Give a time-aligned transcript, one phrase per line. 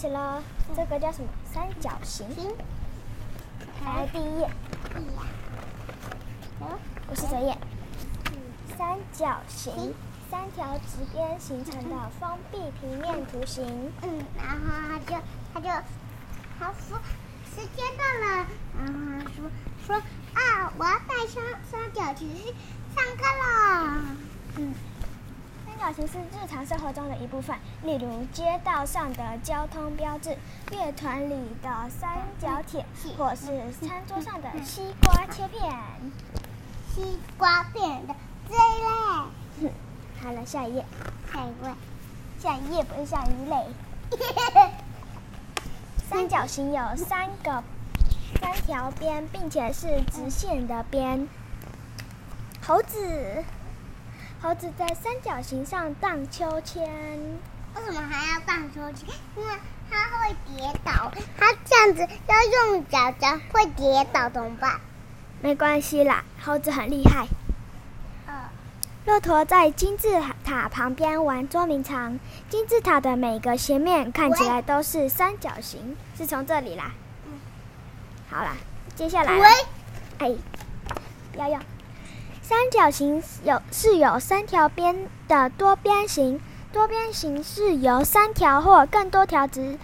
[0.00, 0.40] 始了。
[0.76, 1.28] 这个叫什么？
[1.52, 2.24] 三角形。
[3.84, 4.48] 来第一页。
[4.94, 5.04] 嗯，
[7.08, 7.58] 不是这页。
[8.76, 9.92] 三角形，
[10.30, 13.92] 三条直边形成的封闭平面图形。
[14.02, 15.20] 嗯，然后他就
[15.52, 15.68] 他就
[16.60, 16.96] 他说
[17.52, 18.46] 时间到了，
[18.78, 19.50] 然后他说
[19.84, 19.96] 说
[20.34, 22.30] 啊，我要带上三角形
[22.94, 24.04] 上课了。
[24.58, 24.74] 嗯。
[25.78, 30.36] 三角形是日常生活中的一部分，例如街道上的交通标志、
[30.72, 32.84] 乐团里的三角铁，
[33.16, 33.46] 或是
[33.80, 35.72] 餐桌上的西瓜切片。
[36.92, 38.14] 西瓜片的
[38.48, 39.72] 最累。
[40.20, 40.84] 好了，下一页。
[41.32, 41.70] 下一位。
[42.40, 43.66] 下一页不是下一类。
[46.10, 47.62] 三角形有三个
[48.40, 51.28] 三条边，并且是直线的边。
[52.66, 53.44] 猴子。
[54.40, 56.82] 猴子在三角形上荡秋千，
[57.74, 59.08] 为什么还要荡秋千？
[59.36, 59.52] 因为
[59.90, 64.80] 它会跌倒，它这样子要用脚脚会跌倒，怎么办？
[65.42, 67.26] 没关系啦，猴子很厉害。
[69.06, 76.92] 骆驼在金字塔旁边玩捉迷藏，金字塔的每个斜面看起来都是三角形，是从这里啦。
[77.26, 77.32] 嗯，
[78.30, 78.54] 好啦，
[78.94, 79.46] 接下来，喂，
[80.18, 80.36] 哎，
[81.32, 81.60] 不要用。
[82.48, 86.40] 三角形有是有三条边的多边形，
[86.72, 89.78] 多边形是由三条或更多条直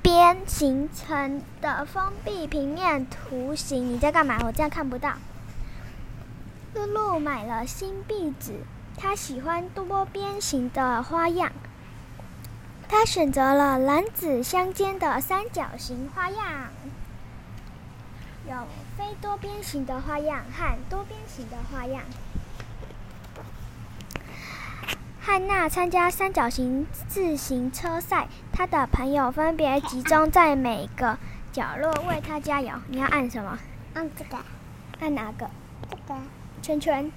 [0.00, 3.92] 边形成的封闭平面图形。
[3.92, 4.38] 你在干嘛？
[4.44, 5.14] 我这样看不到。
[6.72, 8.60] 露露买了新壁纸，
[8.96, 11.50] 她喜欢多边形的花样，
[12.88, 16.46] 她选择了蓝紫相间的三角形花样。
[18.48, 18.56] 有
[18.96, 22.02] 非多边形的花样和多边形的花样。
[25.20, 31.18] 汉娜参加三角形自行车赛，她的朋友分别集中在每个
[31.52, 32.72] 角落为她加油。
[32.86, 33.58] 你要按什么？
[33.94, 34.38] 按这个。
[35.00, 35.50] 按哪个？
[35.90, 36.20] 这个。
[36.62, 37.10] 圈圈。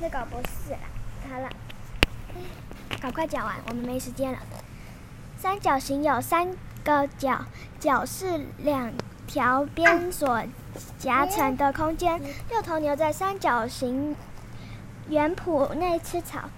[0.00, 0.74] 那个不是。
[1.30, 1.50] 好了，
[3.00, 4.38] 赶快讲完，我们没时间了。
[5.36, 7.44] 三角形有三个角，
[7.78, 8.90] 角是两。
[9.30, 10.42] 条边所
[10.98, 12.20] 夹层的空间。
[12.48, 14.16] 六头牛在三角形
[15.08, 16.48] 圆谱内吃草，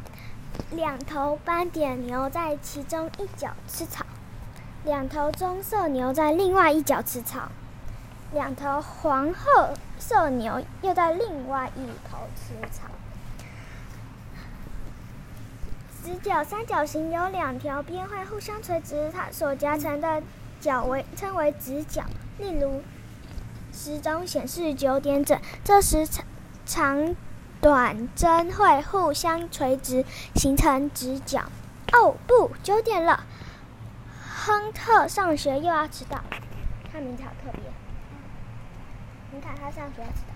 [0.71, 4.07] 两头斑点牛在其中一角吃草，
[4.87, 7.51] 两头棕色牛在另外一角吃草，
[8.33, 12.89] 两头黄褐色牛又在另外一头吃草。
[16.03, 20.23] 直角三角形有两条边会互相垂直，它所夹成的
[20.59, 22.03] 角为称为直角。
[22.39, 22.83] 例如，
[23.73, 26.25] 时钟显示九点整，这时长
[26.65, 27.17] 长
[27.61, 30.05] 短针会互相垂直，
[30.35, 31.45] 形成直角。
[31.93, 33.25] 哦，不，九点了，
[34.25, 36.23] 亨特上学又要迟到。
[36.93, 37.63] 他名字好特别，
[39.33, 40.33] 你看他上学要迟到。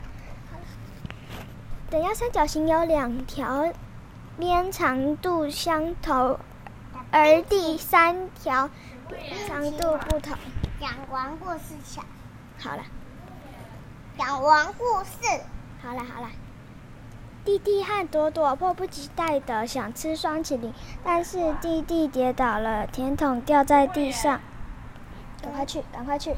[1.89, 3.73] 等腰三角形有两条
[4.39, 6.39] 边长度相同，
[7.11, 8.69] 而第三条
[9.09, 10.37] 边长度不同。
[10.79, 12.05] 讲完故事讲，
[12.59, 12.83] 好了。
[14.19, 15.41] 讲完故事，
[15.83, 16.29] 好了好了。
[17.45, 24.41] 弟弟和朵朵迫不及待的想吃双麒麟，但是弟弟跌倒了，甜筒掉在地上。
[25.43, 26.35] 赶快去，赶快去。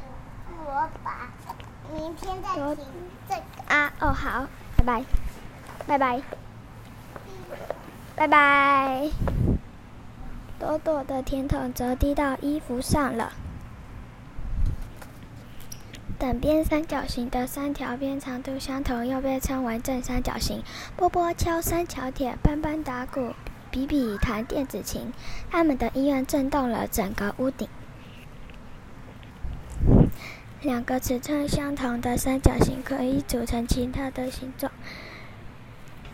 [0.67, 1.29] 我把
[1.93, 2.87] 明天再听
[3.29, 3.93] 这个啊。
[4.01, 5.05] 哦，好，拜拜，
[5.87, 6.23] 拜拜，
[8.15, 9.11] 拜拜。
[10.61, 13.33] 朵朵的甜筒则滴到衣服上了。
[16.19, 20.65] 等边三角形的三条边长度相同，又被称为正三角形。
[20.97, 23.35] 波波敲三角铁，斑斑打鼓，
[23.71, 25.13] 比比弹电子琴，
[25.49, 27.69] 他们的音乐震动了整个屋顶。
[30.61, 34.73] 两个尺寸相同的三角形可以组成其他的形状。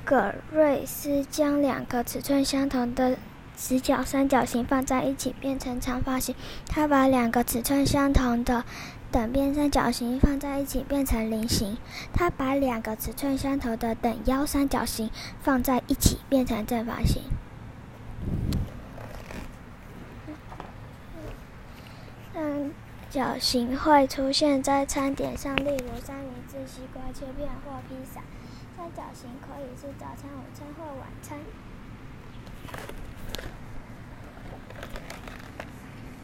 [0.05, 3.17] 葛瑞斯将两个尺寸相同的
[3.57, 6.35] 直角三角形放在一起，变成长方形。
[6.69, 8.65] 他把两个尺寸相同的
[9.15, 11.79] 等边三角形放在一起变成菱形，
[12.13, 15.09] 他把两个尺寸相同的等腰三角形
[15.41, 17.23] 放在一起变成正方形。
[22.33, 22.73] 三
[23.09, 28.21] 角形会出现在餐点上，例如三明治、西瓜切片或披萨。
[28.77, 31.39] 三角形可以是早餐、午餐或晚餐。